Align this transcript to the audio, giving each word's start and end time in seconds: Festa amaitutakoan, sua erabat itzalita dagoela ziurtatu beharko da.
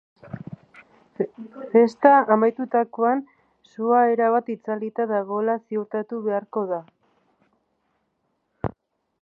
Festa 1.73 2.13
amaitutakoan, 2.35 3.21
sua 3.73 4.01
erabat 4.15 4.51
itzalita 4.55 5.07
dagoela 5.15 5.59
ziurtatu 5.69 6.23
beharko 6.31 6.65
da. 6.75 6.81